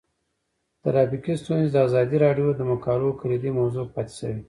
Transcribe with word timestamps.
ټرافیکي 0.83 1.33
ستونزې 1.41 1.69
د 1.71 1.77
ازادي 1.87 2.17
راډیو 2.25 2.47
د 2.53 2.61
مقالو 2.71 3.17
کلیدي 3.21 3.51
موضوع 3.59 3.85
پاتې 3.93 4.13
شوی. 4.19 4.39